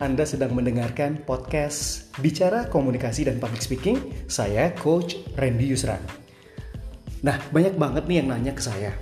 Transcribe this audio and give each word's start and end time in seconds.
Anda 0.00 0.24
sedang 0.24 0.56
mendengarkan 0.56 1.28
podcast 1.28 2.08
Bicara 2.24 2.72
Komunikasi 2.72 3.28
dan 3.28 3.36
Public 3.36 3.60
Speaking. 3.60 4.24
Saya 4.32 4.72
Coach 4.72 5.20
Randy 5.36 5.68
Yusran. 5.68 6.00
Nah, 7.20 7.36
banyak 7.52 7.76
banget 7.76 8.08
nih 8.08 8.24
yang 8.24 8.32
nanya 8.32 8.56
ke 8.56 8.64
saya. 8.64 8.96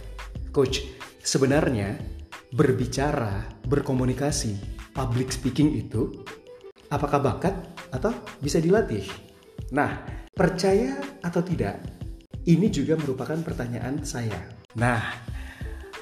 Coach, 0.50 0.82
sebenarnya 1.22 1.94
berbicara, 2.50 3.46
berkomunikasi, 3.70 4.58
public 4.90 5.30
speaking 5.30 5.78
itu 5.78 6.26
apakah 6.90 7.22
bakat 7.22 7.54
atau 7.94 8.10
bisa 8.42 8.58
dilatih? 8.58 9.06
Nah, 9.70 10.02
percaya 10.34 10.98
atau 11.22 11.46
tidak? 11.46 11.78
Ini 12.42 12.66
juga 12.74 12.98
merupakan 12.98 13.38
pertanyaan 13.38 14.02
saya. 14.02 14.50
Nah, 14.74 15.14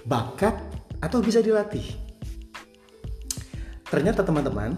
bakat 0.08 0.56
atau 1.04 1.20
bisa 1.20 1.44
dilatih? 1.44 2.05
Ternyata 3.86 4.26
teman-teman 4.26 4.74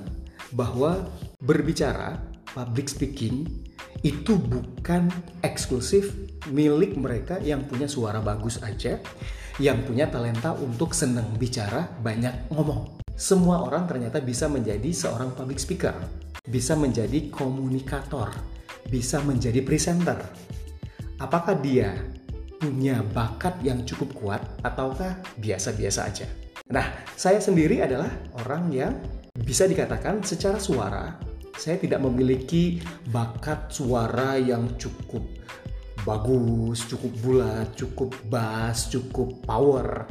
bahwa 0.53 1.09
berbicara 1.41 2.21
public 2.53 2.89
speaking 2.93 3.49
itu 4.07 4.39
bukan 4.39 5.11
eksklusif 5.43 6.15
milik 6.55 6.95
mereka 6.95 7.43
yang 7.43 7.67
punya 7.67 7.91
suara 7.91 8.23
bagus 8.23 8.63
aja, 8.63 9.03
yang 9.59 9.83
punya 9.83 10.07
talenta 10.07 10.55
untuk 10.55 10.95
senang 10.95 11.35
bicara, 11.35 11.91
banyak 11.99 12.53
ngomong. 12.55 13.03
Semua 13.19 13.67
orang 13.67 13.91
ternyata 13.91 14.23
bisa 14.23 14.47
menjadi 14.47 14.95
seorang 14.95 15.35
public 15.35 15.59
speaker, 15.59 15.95
bisa 16.47 16.79
menjadi 16.79 17.27
komunikator, 17.35 18.31
bisa 18.87 19.19
menjadi 19.27 19.59
presenter. 19.67 20.23
Apakah 21.19 21.59
dia 21.59 21.99
punya 22.59 23.01
bakat 23.15 23.55
yang 23.63 23.87
cukup 23.87 24.11
kuat 24.19 24.43
ataukah 24.67 25.15
biasa-biasa 25.39 26.01
aja? 26.05 26.27
Nah, 26.69 26.85
saya 27.15 27.41
sendiri 27.41 27.81
adalah 27.81 28.11
orang 28.45 28.69
yang 28.75 28.93
bisa 29.33 29.65
dikatakan 29.65 30.21
secara 30.27 30.59
suara, 30.61 31.17
saya 31.55 31.79
tidak 31.79 32.03
memiliki 32.03 32.83
bakat 33.09 33.71
suara 33.71 34.37
yang 34.37 34.77
cukup 34.77 35.23
bagus, 36.09 36.89
cukup 36.89 37.13
bulat, 37.21 37.67
cukup 37.77 38.11
bass, 38.33 38.89
cukup 38.89 39.45
power. 39.45 40.09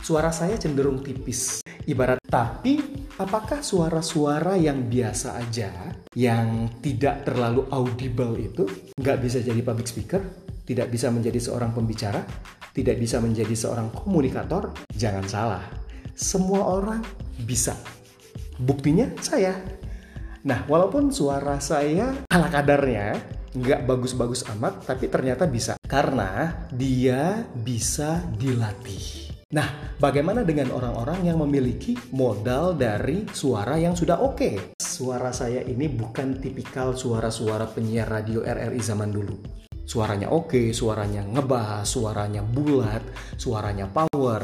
Suara 0.00 0.32
saya 0.32 0.56
cenderung 0.56 1.04
tipis. 1.04 1.60
Ibarat 1.84 2.22
tapi 2.30 2.80
apakah 3.18 3.60
suara-suara 3.60 4.56
yang 4.56 4.86
biasa 4.86 5.36
aja, 5.42 5.72
yang 6.14 6.70
tidak 6.80 7.26
terlalu 7.26 7.66
audible 7.74 8.38
itu 8.38 8.64
nggak 8.96 9.18
bisa 9.20 9.42
jadi 9.42 9.60
public 9.60 9.90
speaker, 9.90 10.22
tidak 10.70 10.86
bisa 10.94 11.10
menjadi 11.10 11.42
seorang 11.42 11.74
pembicara, 11.74 12.22
tidak 12.70 13.02
bisa 13.02 13.18
menjadi 13.18 13.58
seorang 13.58 13.90
komunikator? 13.90 14.70
Jangan 14.94 15.26
salah 15.26 15.90
semua 16.20 16.68
orang 16.68 17.00
bisa. 17.48 17.72
Buktinya 18.60 19.08
saya. 19.24 19.56
Nah, 20.44 20.68
walaupun 20.68 21.08
suara 21.08 21.56
saya 21.64 22.12
ala 22.28 22.48
kadarnya, 22.52 23.16
nggak 23.56 23.88
bagus-bagus 23.88 24.44
amat, 24.56 24.84
tapi 24.84 25.08
ternyata 25.08 25.48
bisa. 25.48 25.80
Karena 25.80 26.52
dia 26.68 27.44
bisa 27.56 28.20
dilatih. 28.36 29.32
Nah, 29.50 29.96
bagaimana 29.98 30.46
dengan 30.46 30.70
orang-orang 30.70 31.26
yang 31.26 31.42
memiliki 31.42 31.98
modal 32.14 32.76
dari 32.78 33.26
suara 33.34 33.80
yang 33.80 33.98
sudah 33.98 34.22
oke? 34.22 34.36
Okay? 34.38 34.54
Suara 34.78 35.34
saya 35.34 35.64
ini 35.64 35.90
bukan 35.90 36.38
tipikal 36.38 36.94
suara-suara 36.94 37.66
penyiar 37.66 38.06
radio 38.06 38.44
RRI 38.44 38.78
zaman 38.78 39.10
dulu. 39.10 39.69
Suaranya 39.90 40.30
oke, 40.30 40.54
okay, 40.54 40.66
suaranya 40.70 41.26
ngebas, 41.26 41.82
suaranya 41.82 42.46
bulat, 42.46 43.02
suaranya 43.34 43.90
power, 43.90 44.38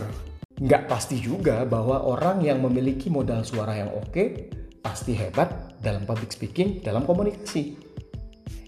nggak 0.58 0.90
pasti 0.90 1.22
juga 1.22 1.62
bahwa 1.62 2.02
orang 2.02 2.42
yang 2.42 2.58
memiliki 2.66 3.06
modal 3.06 3.46
suara 3.46 3.78
yang 3.78 3.94
oke 3.94 4.50
pasti 4.82 5.14
hebat 5.14 5.78
dalam 5.78 6.02
public 6.02 6.34
speaking, 6.34 6.82
dalam 6.82 7.06
komunikasi. 7.06 7.78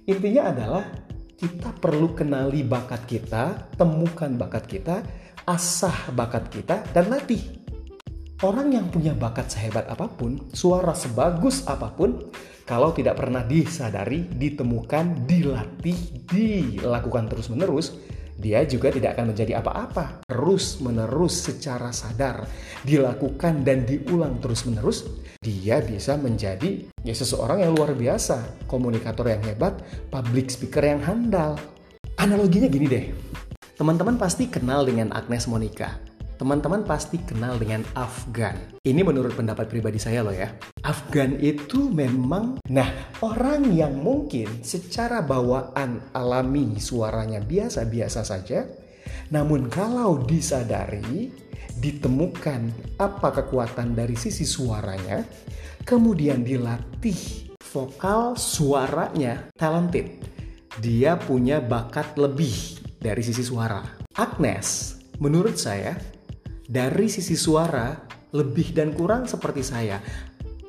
Intinya 0.07 0.55
adalah 0.55 0.87
kita 1.35 1.75
perlu 1.83 2.15
kenali 2.15 2.63
bakat 2.63 3.11
kita, 3.11 3.75
temukan 3.75 4.39
bakat 4.39 4.71
kita, 4.71 5.03
asah 5.51 6.15
bakat 6.15 6.47
kita, 6.47 6.87
dan 6.95 7.11
latih. 7.11 7.58
Orang 8.39 8.71
yang 8.71 8.87
punya 8.87 9.19
bakat 9.19 9.51
sehebat 9.51 9.91
apa 9.91 10.07
pun, 10.07 10.39
suara 10.55 10.95
sebagus 10.95 11.67
apa 11.67 11.91
pun, 11.91 12.31
kalau 12.63 12.95
tidak 12.95 13.19
pernah 13.19 13.43
disadari, 13.43 14.31
ditemukan, 14.31 15.27
dilatih, 15.27 16.23
dilakukan 16.31 17.27
terus-menerus, 17.27 17.99
dia 18.39 18.63
juga 18.63 18.95
tidak 18.95 19.19
akan 19.19 19.35
menjadi 19.35 19.59
apa-apa. 19.59 20.23
Terus 20.23 20.79
menerus 20.79 21.51
secara 21.51 21.91
sadar 21.91 22.47
dilakukan 22.87 23.67
dan 23.67 23.83
diulang 23.83 24.39
terus 24.39 24.63
menerus, 24.71 25.03
dia 25.43 25.83
bisa 25.83 26.15
menjadi 26.15 26.87
ya 27.03 27.15
seseorang 27.19 27.67
yang 27.67 27.75
luar 27.75 27.91
biasa, 27.99 28.71
komunikator 28.71 29.35
yang 29.35 29.43
hebat, 29.51 29.83
public 30.15 30.47
speaker 30.55 30.87
yang 30.87 31.03
handal. 31.03 31.59
Analoginya 32.15 32.71
gini 32.71 32.87
deh. 32.87 33.11
Teman-teman 33.75 34.15
pasti 34.15 34.47
kenal 34.47 34.87
dengan 34.87 35.11
Agnes 35.11 35.51
Monica 35.51 36.08
teman-teman 36.39 36.87
pasti 36.87 37.19
kenal 37.19 37.59
dengan 37.59 37.83
Afgan. 37.99 38.79
Ini 38.87 39.03
menurut 39.03 39.35
pendapat 39.35 39.67
pribadi 39.67 39.99
saya 39.99 40.23
loh 40.23 40.33
ya. 40.33 40.55
Afgan 40.87 41.35
itu 41.43 41.91
memang, 41.91 42.63
nah 42.71 42.87
orang 43.21 43.75
yang 43.75 43.99
mungkin 43.99 44.63
secara 44.63 45.19
bawaan 45.21 46.15
alami 46.15 46.79
suaranya 46.79 47.43
biasa-biasa 47.43 48.23
saja, 48.23 48.65
namun 49.35 49.67
kalau 49.67 50.23
disadari, 50.23 51.35
ditemukan 51.83 52.95
apa 53.03 53.29
kekuatan 53.43 53.99
dari 53.99 54.15
sisi 54.15 54.47
suaranya, 54.47 55.27
kemudian 55.83 56.47
dilatih 56.47 57.51
vokal 57.75 58.39
suaranya 58.39 59.51
talented. 59.59 60.23
Dia 60.79 61.19
punya 61.19 61.59
bakat 61.59 62.15
lebih 62.15 62.79
dari 63.03 63.27
sisi 63.27 63.43
suara. 63.43 63.83
Agnes, 64.15 64.99
menurut 65.19 65.59
saya, 65.59 65.99
dari 66.69 67.09
sisi 67.09 67.33
suara 67.33 67.97
lebih 68.37 68.77
dan 68.77 68.93
kurang 68.93 69.25
seperti 69.25 69.65
saya. 69.65 69.97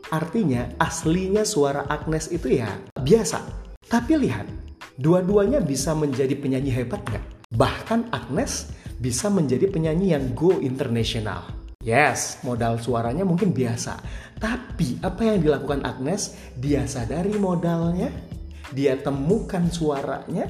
Artinya 0.09 0.79
aslinya 0.79 1.43
suara 1.43 1.85
Agnes 1.91 2.31
itu 2.31 2.55
ya 2.55 2.71
biasa. 2.95 3.43
Tapi 3.85 4.15
lihat, 4.15 4.47
dua-duanya 4.95 5.59
bisa 5.59 5.91
menjadi 5.93 6.33
penyanyi 6.39 6.71
hebat 6.71 7.03
nggak? 7.03 7.51
Bahkan 7.51 8.15
Agnes 8.15 8.71
bisa 8.97 9.27
menjadi 9.27 9.67
penyanyi 9.67 10.15
yang 10.15 10.31
go 10.33 10.57
international. 10.63 11.45
Yes, 11.83 12.41
modal 12.47 12.79
suaranya 12.79 13.27
mungkin 13.27 13.51
biasa. 13.51 13.99
Tapi 14.39 15.03
apa 15.03 15.21
yang 15.35 15.43
dilakukan 15.43 15.83
Agnes, 15.83 16.35
dia 16.57 16.87
sadari 16.87 17.35
modalnya, 17.35 18.09
dia 18.71 18.97
temukan 18.97 19.67
suaranya, 19.67 20.47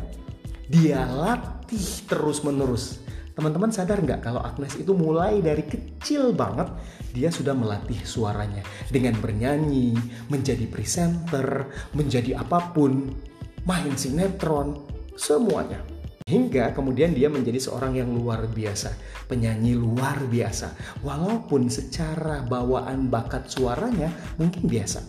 dia 0.70 1.04
latih 1.06 2.06
terus-menerus 2.06 3.09
Teman-teman 3.40 3.72
sadar 3.72 4.04
nggak 4.04 4.20
kalau 4.20 4.44
Agnes 4.44 4.76
itu 4.76 4.92
mulai 4.92 5.40
dari 5.40 5.64
kecil 5.64 6.36
banget 6.36 6.76
dia 7.16 7.32
sudah 7.32 7.56
melatih 7.56 7.96
suaranya 8.04 8.60
dengan 8.92 9.16
bernyanyi, 9.16 9.96
menjadi 10.28 10.68
presenter, 10.68 11.72
menjadi 11.96 12.44
apa 12.44 12.76
pun, 12.76 13.16
main 13.64 13.96
sinetron, 13.96 14.84
semuanya. 15.16 15.80
Hingga 16.28 16.76
kemudian 16.76 17.16
dia 17.16 17.32
menjadi 17.32 17.64
seorang 17.64 17.96
yang 17.96 18.12
luar 18.12 18.44
biasa, 18.44 18.92
penyanyi 19.32 19.72
luar 19.72 20.20
biasa. 20.28 21.00
Walaupun 21.00 21.72
secara 21.72 22.44
bawaan 22.44 23.08
bakat 23.08 23.48
suaranya 23.48 24.12
mungkin 24.36 24.68
biasa. 24.68 25.00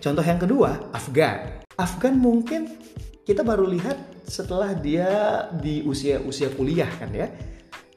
Contoh 0.00 0.24
yang 0.24 0.40
kedua, 0.40 0.88
Afgan. 0.96 1.68
Afgan 1.76 2.16
mungkin 2.16 2.80
kita 3.28 3.44
baru 3.44 3.68
lihat 3.68 4.24
setelah 4.24 4.72
dia 4.72 5.44
di 5.52 5.84
usia-usia 5.84 6.48
kuliah 6.56 6.88
kan 6.96 7.12
ya 7.12 7.28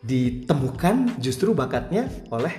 ditemukan 0.01 1.21
justru 1.21 1.53
bakatnya 1.53 2.09
oleh 2.33 2.51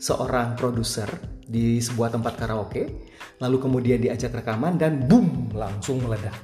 seorang 0.00 0.56
produser 0.56 1.08
di 1.44 1.80
sebuah 1.80 2.16
tempat 2.16 2.34
karaoke, 2.36 3.08
lalu 3.40 3.56
kemudian 3.60 4.00
diajak 4.00 4.32
rekaman 4.32 4.76
dan 4.76 5.04
boom 5.04 5.52
langsung 5.52 6.00
meledak. 6.04 6.36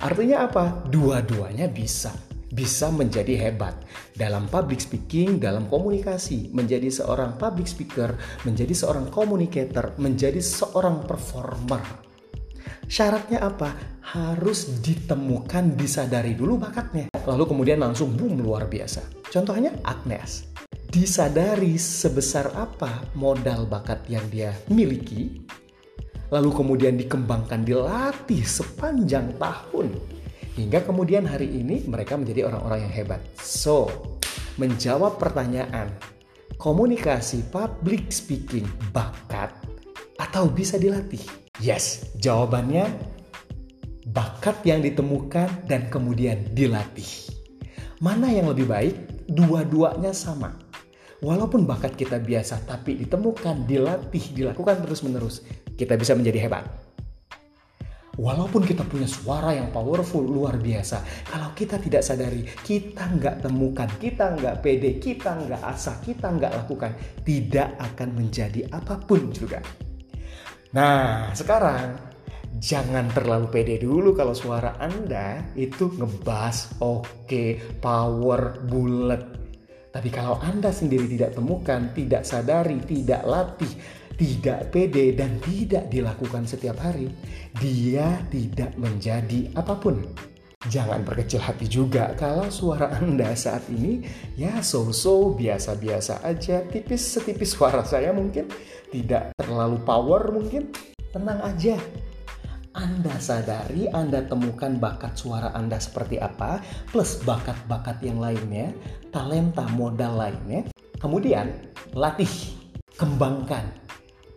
Artinya 0.00 0.46
apa? 0.46 0.86
Dua-duanya 0.88 1.66
bisa. 1.70 2.10
Bisa 2.50 2.90
menjadi 2.90 3.38
hebat 3.46 3.78
dalam 4.18 4.50
public 4.50 4.82
speaking, 4.82 5.38
dalam 5.38 5.70
komunikasi, 5.70 6.50
menjadi 6.50 6.90
seorang 6.90 7.38
public 7.38 7.70
speaker, 7.70 8.10
menjadi 8.42 8.74
seorang 8.74 9.06
communicator, 9.06 9.94
menjadi 10.02 10.42
seorang 10.42 11.06
performer. 11.06 12.09
Syaratnya 12.90 13.38
apa? 13.38 13.70
Harus 14.02 14.82
ditemukan, 14.82 15.78
disadari 15.78 16.34
dulu 16.34 16.58
bakatnya. 16.58 17.06
Lalu 17.22 17.46
kemudian 17.46 17.78
langsung 17.78 18.18
boom 18.18 18.42
luar 18.42 18.66
biasa. 18.66 19.30
Contohnya 19.30 19.70
Agnes. 19.86 20.50
Disadari 20.90 21.78
sebesar 21.78 22.50
apa 22.50 23.06
modal 23.14 23.70
bakat 23.70 24.02
yang 24.10 24.26
dia 24.26 24.50
miliki, 24.74 25.38
lalu 26.34 26.50
kemudian 26.50 26.98
dikembangkan, 26.98 27.62
dilatih 27.62 28.42
sepanjang 28.42 29.38
tahun. 29.38 29.94
Hingga 30.58 30.82
kemudian 30.82 31.30
hari 31.30 31.46
ini 31.46 31.86
mereka 31.86 32.18
menjadi 32.18 32.50
orang-orang 32.50 32.90
yang 32.90 32.94
hebat. 33.06 33.22
So, 33.38 33.86
menjawab 34.58 35.14
pertanyaan, 35.14 35.94
komunikasi 36.58 37.54
public 37.54 38.10
speaking 38.10 38.66
bakat 38.90 39.54
atau 40.18 40.50
bisa 40.50 40.74
dilatih? 40.74 41.49
Yes, 41.60 42.16
jawabannya 42.16 42.88
bakat 44.16 44.64
yang 44.64 44.80
ditemukan 44.80 45.68
dan 45.68 45.92
kemudian 45.92 46.56
dilatih. 46.56 47.36
Mana 48.00 48.32
yang 48.32 48.48
lebih 48.48 48.64
baik? 48.64 48.96
Dua-duanya 49.28 50.16
sama. 50.16 50.56
Walaupun 51.20 51.68
bakat 51.68 52.00
kita 52.00 52.16
biasa, 52.16 52.64
tapi 52.64 52.96
ditemukan, 53.04 53.68
dilatih, 53.68 54.32
dilakukan 54.32 54.80
terus-menerus, 54.88 55.44
kita 55.76 56.00
bisa 56.00 56.16
menjadi 56.16 56.48
hebat. 56.48 56.64
Walaupun 58.16 58.64
kita 58.64 58.88
punya 58.88 59.04
suara 59.04 59.52
yang 59.52 59.68
powerful 59.68 60.24
luar 60.24 60.56
biasa, 60.56 61.28
kalau 61.28 61.52
kita 61.52 61.76
tidak 61.76 62.00
sadari, 62.00 62.40
kita 62.64 63.04
nggak 63.04 63.44
temukan, 63.44 63.88
kita 64.00 64.32
nggak 64.32 64.64
pede, 64.64 64.96
kita 64.96 65.36
nggak 65.36 65.60
asah, 65.60 66.00
kita 66.00 66.32
nggak 66.32 66.56
lakukan, 66.64 66.96
tidak 67.20 67.76
akan 67.76 68.16
menjadi 68.16 68.64
apa 68.72 68.96
pun 69.04 69.28
juga. 69.28 69.60
Nah, 70.70 71.34
sekarang 71.34 71.98
jangan 72.62 73.10
terlalu 73.10 73.50
pede 73.50 73.82
dulu 73.82 74.14
kalau 74.14 74.38
suara 74.38 74.78
Anda 74.78 75.42
itu 75.58 75.90
ngebas, 75.98 76.78
oke, 76.78 77.26
okay, 77.26 77.58
power, 77.82 78.62
bulat. 78.70 79.22
Tapi 79.90 80.08
kalau 80.14 80.38
Anda 80.38 80.70
sendiri 80.70 81.10
tidak 81.10 81.34
temukan, 81.34 81.90
tidak 81.90 82.22
sadari, 82.22 82.78
tidak 82.86 83.26
latih, 83.26 83.72
tidak 84.14 84.70
pede 84.70 85.10
dan 85.18 85.42
tidak 85.42 85.90
dilakukan 85.90 86.46
setiap 86.46 86.78
hari, 86.78 87.10
dia 87.58 88.22
tidak 88.30 88.70
menjadi 88.78 89.50
apa 89.58 89.74
pun. 89.74 90.29
Jangan 90.68 91.00
berkecil 91.08 91.40
hati 91.40 91.64
juga 91.64 92.12
kalau 92.20 92.52
suara 92.52 92.92
Anda 93.00 93.32
saat 93.32 93.64
ini 93.72 94.04
ya 94.36 94.60
so-so 94.60 95.32
biasa-biasa 95.32 96.20
aja, 96.20 96.60
tipis 96.68 97.00
setipis 97.16 97.56
suara 97.56 97.80
saya 97.80 98.12
mungkin, 98.12 98.44
tidak 98.92 99.32
terlalu 99.40 99.80
power 99.80 100.28
mungkin. 100.28 100.68
Tenang 101.16 101.40
aja. 101.40 101.80
Anda 102.76 103.16
sadari, 103.16 103.88
Anda 103.88 104.20
temukan 104.28 104.76
bakat 104.76 105.16
suara 105.16 105.48
Anda 105.56 105.80
seperti 105.80 106.20
apa, 106.20 106.60
plus 106.92 107.24
bakat-bakat 107.24 108.04
yang 108.04 108.20
lainnya, 108.20 108.76
talenta 109.08 109.64
modal 109.72 110.20
lainnya. 110.20 110.68
Kemudian 111.00 111.72
latih, 111.96 112.30
kembangkan, 113.00 113.64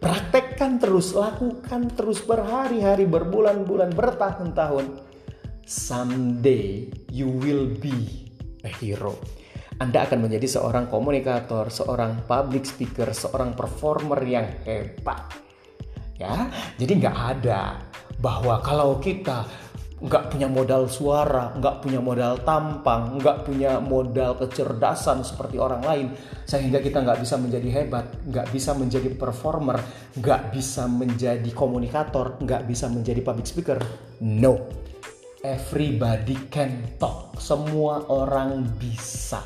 Praktekkan 0.04 0.84
terus, 0.84 1.16
lakukan 1.16 1.88
terus 1.96 2.20
berhari-hari, 2.28 3.08
berbulan-bulan, 3.08 3.96
bertahun-tahun. 3.96 5.03
Someday 5.64 6.92
you 7.08 7.32
will 7.32 7.72
be 7.80 8.28
a 8.68 8.72
hero. 8.72 9.16
Anda 9.80 10.04
akan 10.04 10.28
menjadi 10.28 10.60
seorang 10.60 10.92
komunikator, 10.92 11.72
seorang 11.72 12.28
public 12.28 12.68
speaker, 12.68 13.10
seorang 13.16 13.56
performer 13.56 14.20
yang 14.28 14.48
hebat. 14.68 15.32
Ya, 16.20 16.52
jadi 16.76 17.00
nggak 17.00 17.18
ada 17.40 17.80
bahwa 18.20 18.60
kalau 18.60 19.00
kita 19.00 19.48
nggak 20.04 20.36
punya 20.36 20.52
modal 20.52 20.92
suara, 20.92 21.56
nggak 21.56 21.80
punya 21.80 22.04
modal 22.04 22.44
tampang, 22.44 23.24
nggak 23.24 23.48
punya 23.48 23.80
modal 23.80 24.36
kecerdasan 24.36 25.24
seperti 25.24 25.56
orang 25.56 25.80
lain, 25.80 26.08
sehingga 26.44 26.84
kita 26.84 27.00
nggak 27.00 27.24
bisa 27.24 27.40
menjadi 27.40 27.70
hebat, 27.72 28.12
nggak 28.28 28.52
bisa 28.52 28.76
menjadi 28.76 29.16
performer, 29.16 29.80
nggak 30.20 30.52
bisa 30.52 30.92
menjadi 30.92 31.48
komunikator, 31.56 32.36
nggak 32.44 32.68
bisa 32.68 32.92
menjadi 32.92 33.24
public 33.24 33.48
speaker. 33.48 33.80
No, 34.20 34.83
everybody 35.44 36.40
can 36.48 36.88
talk. 36.96 37.36
Semua 37.36 38.08
orang 38.08 38.64
bisa, 38.80 39.44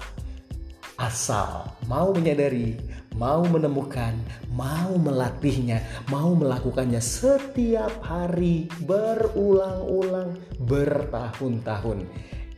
asal 1.01 1.73
mau 1.89 2.13
menyadari 2.13 2.77
mau 3.17 3.41
menemukan, 3.49 4.13
mau 4.53 4.93
melatihnya, 4.93 5.81
mau 6.13 6.37
melakukannya 6.37 7.01
setiap 7.01 7.89
hari 8.05 8.69
berulang-ulang 8.85 10.37
bertahun-tahun. 10.61 12.05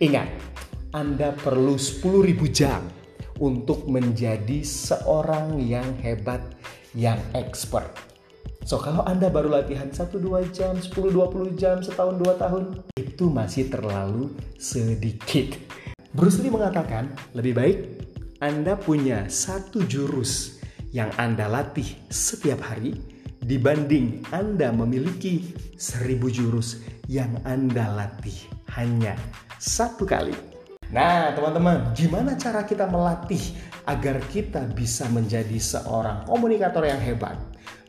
Ingat, 0.04 0.28
Anda 0.92 1.32
perlu 1.32 1.80
10.000 1.80 2.44
jam 2.52 2.84
untuk 3.40 3.88
menjadi 3.88 4.60
seorang 4.68 5.64
yang 5.64 5.88
hebat, 6.04 6.44
yang 6.92 7.20
expert. 7.32 7.88
So 8.68 8.82
kalau 8.82 9.02
Anda 9.08 9.32
baru 9.32 9.52
latihan 9.52 9.92
1-2 9.92 10.50
jam, 10.56 10.76
10-20 10.78 11.60
jam, 11.60 11.80
setahun 11.84 12.16
2 12.20 12.42
tahun, 12.42 12.64
itu 13.00 13.26
masih 13.32 13.72
terlalu 13.72 14.32
sedikit. 14.60 15.56
Bruce 16.12 16.42
Lee 16.42 16.54
mengatakan, 16.54 17.14
lebih 17.38 17.54
baik 17.56 17.78
anda 18.40 18.80
punya 18.80 19.28
satu 19.28 19.84
jurus 19.84 20.64
yang 20.96 21.12
Anda 21.20 21.52
latih 21.52 22.00
setiap 22.08 22.64
hari 22.64 22.96
dibanding 23.44 24.24
Anda 24.32 24.72
memiliki 24.72 25.52
seribu 25.76 26.32
jurus 26.32 26.80
yang 27.12 27.36
Anda 27.44 27.92
latih 27.92 28.48
hanya 28.80 29.20
satu 29.60 30.08
kali. 30.08 30.32
Nah, 30.88 31.36
teman-teman, 31.36 31.92
gimana 31.92 32.40
cara 32.40 32.64
kita 32.64 32.88
melatih 32.88 33.44
agar 33.84 34.24
kita 34.32 34.64
bisa 34.72 35.12
menjadi 35.12 35.60
seorang 35.60 36.24
komunikator 36.24 36.88
yang 36.88 37.04
hebat, 37.04 37.36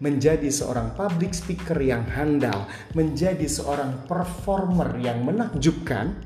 menjadi 0.00 0.49
seorang 0.49 0.97
public 0.97 1.37
speaker 1.37 1.76
yang 1.76 2.02
handal, 2.08 2.64
menjadi 2.97 3.44
seorang 3.44 4.08
performer 4.08 4.97
yang 4.97 5.23
menakjubkan? 5.23 6.17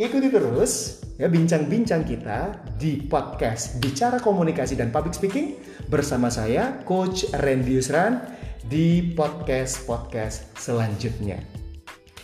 Ikuti 0.00 0.32
terus 0.32 1.04
ya 1.20 1.28
bincang-bincang 1.28 2.08
kita 2.08 2.56
di 2.80 3.04
podcast 3.04 3.76
Bicara 3.76 4.16
Komunikasi 4.16 4.72
dan 4.80 4.88
Public 4.88 5.12
Speaking 5.12 5.60
bersama 5.92 6.32
saya 6.32 6.80
Coach 6.88 7.28
Randy 7.36 7.76
Yusran 7.76 8.24
di 8.64 9.12
podcast-podcast 9.12 10.56
selanjutnya. 10.56 11.36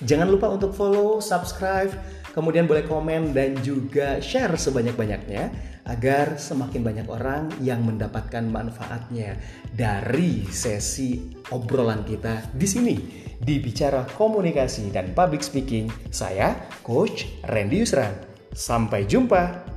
Jangan 0.00 0.32
lupa 0.32 0.48
untuk 0.48 0.72
follow, 0.72 1.20
subscribe, 1.20 1.92
kemudian 2.32 2.64
boleh 2.64 2.88
komen 2.88 3.36
dan 3.36 3.60
juga 3.60 4.24
share 4.24 4.56
sebanyak-banyaknya 4.56 5.75
agar 5.86 6.38
semakin 6.38 6.82
banyak 6.82 7.06
orang 7.06 7.50
yang 7.62 7.86
mendapatkan 7.86 8.42
manfaatnya 8.42 9.38
dari 9.70 10.46
sesi 10.50 11.30
obrolan 11.54 12.02
kita 12.02 12.50
di 12.54 12.66
sini 12.66 12.96
di 13.36 13.60
Bicara 13.60 14.02
Komunikasi 14.04 14.90
dan 14.90 15.12
Public 15.14 15.44
Speaking. 15.44 15.86
Saya 16.10 16.56
Coach 16.82 17.28
Randy 17.46 17.84
Yusran. 17.84 18.14
Sampai 18.56 19.04
jumpa. 19.04 19.75